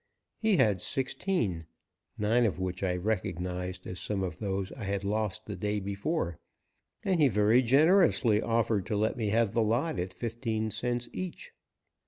[0.39, 1.67] He had sixteen,
[2.17, 6.39] nine of which I recognized as some of those I had lost the day before,
[7.03, 11.51] and he very generously offered to let me have the lot at fifteen cents each.